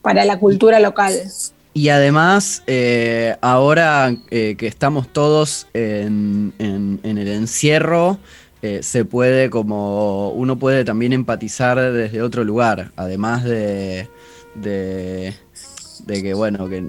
para 0.00 0.24
la 0.24 0.38
cultura 0.38 0.80
local. 0.80 1.12
Y 1.74 1.90
además, 1.90 2.62
eh, 2.66 3.36
ahora 3.42 4.16
eh, 4.30 4.54
que 4.56 4.66
estamos 4.66 5.12
todos 5.12 5.66
en, 5.74 6.54
en 6.58 7.18
el 7.18 7.28
encierro, 7.28 8.18
eh, 8.66 8.82
se 8.82 9.04
puede 9.04 9.48
como 9.48 10.30
uno 10.30 10.58
puede 10.58 10.84
también 10.84 11.12
empatizar 11.12 11.92
desde 11.92 12.20
otro 12.20 12.42
lugar, 12.42 12.90
además 12.96 13.44
de, 13.44 14.08
de, 14.56 15.34
que 16.08 16.34
bueno, 16.34 16.68
que 16.68 16.84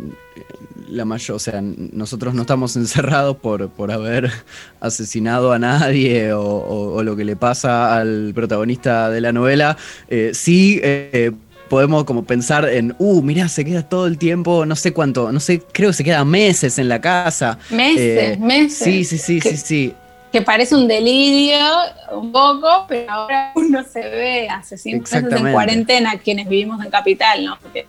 la 0.89 1.05
mayor, 1.05 1.35
o 1.35 1.39
sea, 1.39 1.61
nosotros 1.61 2.33
no 2.33 2.41
estamos 2.41 2.75
encerrados 2.77 3.37
por, 3.37 3.69
por 3.69 3.91
haber 3.91 4.31
asesinado 4.79 5.51
a 5.51 5.59
nadie 5.59 6.33
o, 6.33 7.03
lo 7.03 7.15
que 7.15 7.25
le 7.25 7.35
pasa 7.35 7.95
al 7.95 8.31
protagonista 8.33 9.11
de 9.11 9.21
la 9.21 9.31
novela, 9.31 9.77
eh, 10.07 10.31
sí 10.33 10.79
eh, 10.81 11.31
podemos 11.69 12.05
como 12.05 12.25
pensar 12.25 12.67
en, 12.69 12.95
uh, 12.97 13.21
mirá, 13.21 13.49
se 13.49 13.63
queda 13.63 13.87
todo 13.87 14.07
el 14.07 14.17
tiempo, 14.17 14.65
no 14.65 14.75
sé 14.75 14.93
cuánto, 14.93 15.31
no 15.31 15.39
sé, 15.39 15.61
creo 15.71 15.91
que 15.91 15.97
se 15.97 16.03
queda 16.03 16.25
meses 16.25 16.79
en 16.79 16.89
la 16.89 17.01
casa. 17.01 17.59
Meses, 17.69 18.39
meses. 18.39 18.79
Sí, 18.79 19.03
sí, 19.03 19.17
sí, 19.19 19.41
sí, 19.41 19.57
sí 19.57 19.93
que 20.31 20.41
parece 20.41 20.75
un 20.75 20.87
delirio 20.87 21.65
un 22.11 22.31
poco, 22.31 22.85
pero 22.87 23.11
ahora 23.11 23.51
uno 23.55 23.83
se 23.83 24.01
ve 24.01 24.49
hace 24.49 24.77
cinco 24.77 25.07
meses 25.11 25.31
en 25.31 25.51
cuarentena 25.51 26.17
quienes 26.17 26.47
vivimos 26.49 26.83
en 26.83 26.91
Capital, 26.91 27.45
¿no? 27.45 27.57
Porque 27.61 27.87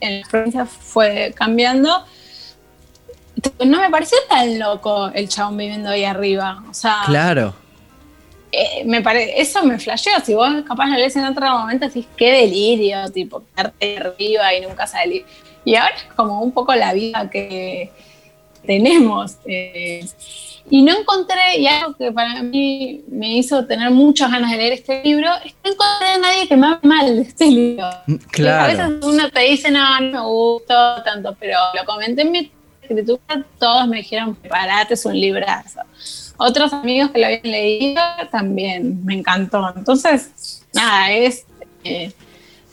en 0.00 0.20
las 0.20 0.28
provincias 0.28 0.68
fue 0.68 1.32
cambiando. 1.34 2.04
No 3.64 3.80
me 3.80 3.90
pareció 3.90 4.18
tan 4.28 4.58
loco 4.58 5.10
el 5.14 5.28
chabón 5.28 5.56
viviendo 5.56 5.88
ahí 5.90 6.04
arriba. 6.04 6.62
O 6.68 6.74
sea, 6.74 7.02
claro. 7.06 7.54
eh, 8.52 8.84
me 8.84 9.00
parece, 9.00 9.40
eso 9.40 9.62
me 9.64 9.78
flasheó. 9.78 10.20
Si 10.24 10.34
vos 10.34 10.50
capaz 10.66 10.86
lo 10.86 10.96
lees 10.96 11.16
en 11.16 11.24
otro 11.24 11.48
momento, 11.58 11.86
decís, 11.86 12.06
qué 12.16 12.32
delirio, 12.32 13.10
tipo, 13.10 13.44
quedarte 13.54 13.98
arriba 13.98 14.54
y 14.54 14.60
nunca 14.60 14.86
salir. 14.86 15.24
Y 15.64 15.76
ahora 15.76 15.94
es 15.94 16.04
como 16.14 16.40
un 16.40 16.52
poco 16.52 16.74
la 16.74 16.92
vida 16.92 17.28
que 17.30 17.92
tenemos. 18.66 19.36
Eh, 19.46 20.04
y 20.70 20.82
no 20.82 20.92
encontré, 20.98 21.58
y 21.58 21.66
algo 21.66 21.94
que 21.96 22.12
para 22.12 22.42
mí 22.42 23.02
me 23.08 23.38
hizo 23.38 23.64
tener 23.64 23.90
muchas 23.90 24.30
ganas 24.30 24.50
de 24.50 24.56
leer 24.58 24.72
este 24.74 25.02
libro, 25.02 25.28
es 25.44 25.52
que 25.52 25.58
no 25.64 25.72
encontré 25.72 26.08
a 26.08 26.18
nadie 26.18 26.48
que 26.48 26.56
me 26.56 26.66
hable 26.66 26.88
mal 26.88 27.16
de 27.16 27.22
este 27.22 27.46
libro. 27.46 27.88
Mm, 28.06 28.14
claro. 28.30 28.64
A 28.64 28.66
veces 28.66 29.04
uno 29.06 29.30
te 29.30 29.40
dice, 29.40 29.70
no, 29.70 30.00
no 30.00 30.12
me 30.12 30.20
gustó 30.20 31.02
tanto, 31.02 31.34
pero 31.40 31.58
lo 31.74 31.84
comenté 31.86 32.22
en 32.22 32.32
mi 32.32 32.52
escritura, 32.82 33.44
todos 33.58 33.88
me 33.88 33.98
dijeron, 33.98 34.34
preparate, 34.34 34.94
es 34.94 35.04
un 35.06 35.18
librazo. 35.18 35.80
Otros 36.36 36.72
amigos 36.72 37.10
que 37.10 37.18
lo 37.18 37.26
habían 37.26 37.42
leído 37.44 38.02
también, 38.30 39.04
me 39.04 39.14
encantó. 39.14 39.72
Entonces, 39.74 40.64
nada, 40.74 41.12
es... 41.12 41.46
Eh, 41.84 42.12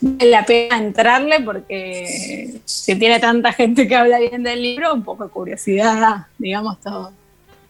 la 0.00 0.44
pena 0.44 0.78
entrarle 0.78 1.40
porque 1.40 2.60
si 2.64 2.96
tiene 2.96 3.18
tanta 3.18 3.52
gente 3.52 3.88
que 3.88 3.96
habla 3.96 4.18
bien 4.18 4.42
del 4.42 4.62
libro, 4.62 4.92
un 4.94 5.02
poco 5.02 5.24
de 5.24 5.30
curiosidad, 5.30 6.26
digamos 6.38 6.80
todo. 6.80 7.12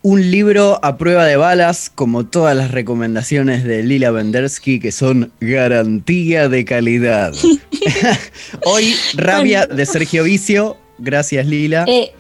Un 0.03 0.31
libro 0.31 0.79
a 0.85 0.99
prueba 0.99 1.25
de 1.25 1.37
balas, 1.37 1.91
como 1.93 2.27
todas 2.27 2.57
las 2.57 2.71
recomendaciones 2.71 3.65
de 3.65 3.83
Lila 3.83 4.13
Vendersky, 4.13 4.79
que 4.79 4.93
son 4.93 5.33
garantía 5.41 6.49
de 6.49 6.65
calidad. 6.65 7.33
Hoy, 8.65 8.95
Rabia 9.15 9.67
de 9.67 9.85
Sergio 9.85 10.25
Vicio. 10.25 10.77
Gracias, 10.99 11.47
Lila. 11.47 11.85
Eh, 11.89 12.13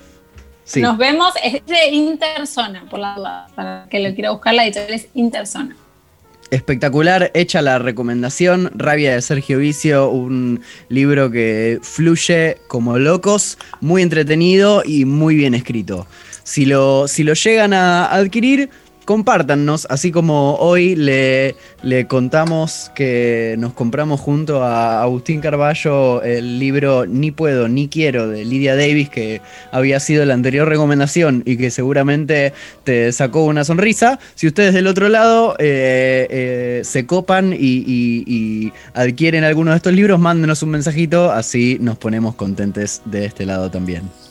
nos 0.77 0.99
vemos, 0.99 1.33
es 1.43 1.65
de 1.65 1.89
Interzona, 1.93 2.89
por 2.91 2.99
la 2.99 3.47
para 3.55 3.87
que 3.89 4.01
lo 4.01 4.13
quiera 4.15 4.33
buscar, 4.33 4.55
la 4.55 4.65
editorial 4.65 4.95
es 4.95 5.09
Interzona. 5.15 5.77
Espectacular, 6.51 7.33
hecha 7.35 7.61
la 7.61 7.81
recomendación, 7.81 8.71
Rabia 8.75 9.15
de 9.15 9.23
Sergio 9.23 9.59
Vicio, 9.59 10.11
un 10.11 10.61
libro 10.89 11.31
que 11.31 11.81
fluye 11.83 12.59
como 12.69 12.99
locos, 12.99 13.59
muy 13.81 14.03
entretenido 14.03 14.83
y 14.85 15.05
muy 15.07 15.35
bien 15.35 15.55
escrito. 15.55 16.07
Si 16.45 16.65
lo, 16.65 17.09
si 17.09 17.25
lo 17.25 17.35
llegan 17.35 17.73
a 17.73 18.07
adquirir, 18.07 18.71
compártannos, 19.07 19.87
así 19.89 20.11
como 20.11 20.57
hoy 20.57 20.97
le, 20.97 21.55
le, 21.83 22.07
contamos 22.07 22.91
que 22.95 23.55
nos 23.57 23.73
compramos 23.73 24.21
junto 24.21 24.63
a 24.63 25.01
Agustín 25.01 25.41
Carballo 25.41 26.23
el 26.23 26.59
libro 26.59 27.07
Ni 27.07 27.31
puedo, 27.31 27.69
ni 27.69 27.89
quiero 27.89 28.29
de 28.29 28.45
Lydia 28.45 28.75
Davis, 28.75 29.09
que 29.09 29.41
había 29.71 30.01
sido 30.01 30.25
la 30.27 30.35
anterior 30.35 30.69
recomendación 30.69 31.45
y 31.47 31.57
que 31.57 31.71
seguramente 31.71 32.53
te 32.83 33.13
sacó 33.13 33.45
una 33.45 33.65
sonrisa. 33.65 34.19
Si 34.35 34.49
ustedes 34.49 34.75
del 34.75 34.89
otro 34.89 35.09
lado 35.09 35.55
eh, 35.61 36.27
eh, 36.29 36.81
se 36.85 37.07
copan 37.07 37.55
y, 37.59 38.73
adquieren 38.93 39.45
alguno 39.45 39.71
de 39.71 39.77
estos 39.77 39.93
libros, 39.93 40.19
mándenos 40.19 40.63
un 40.65 40.71
mensajito, 40.71 41.31
así 41.31 41.79
nos 41.81 41.97
ponemos 41.97 42.35
contentes 42.35 43.03
de 43.05 43.25
este 43.25 43.47
lado 43.47 43.71
también. 43.71 44.26